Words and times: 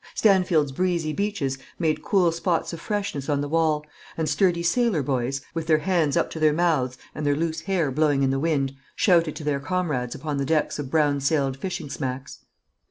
Stanfield's 0.15 0.71
breezy 0.71 1.13
beaches 1.13 1.59
made 1.77 2.01
cool 2.01 2.31
spots 2.31 2.73
of 2.73 2.81
freshness 2.81 3.29
on 3.29 3.39
the 3.39 3.47
wall, 3.47 3.85
and 4.17 4.27
sturdy 4.27 4.63
sailor 4.63 5.03
boys, 5.03 5.41
with 5.53 5.67
their 5.67 5.77
hands 5.77 6.17
up 6.17 6.31
to 6.31 6.39
their 6.39 6.51
mouths 6.53 6.97
and 7.13 7.23
their 7.23 7.35
loose 7.35 7.61
hair 7.61 7.91
blowing 7.91 8.23
in 8.23 8.31
the 8.31 8.39
wind, 8.39 8.75
shouted 8.95 9.35
to 9.35 9.43
their 9.43 9.59
comrades 9.59 10.15
upon 10.15 10.37
the 10.37 10.43
decks 10.45 10.79
of 10.79 10.89
brown 10.89 11.19
sailed 11.19 11.55
fishing 11.55 11.87
smacks. 11.87 12.39